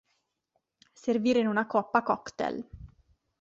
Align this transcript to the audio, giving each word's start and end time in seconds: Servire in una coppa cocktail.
Servire 0.93 1.37
in 1.41 1.45
una 1.45 1.67
coppa 1.67 2.01
cocktail. 2.01 2.67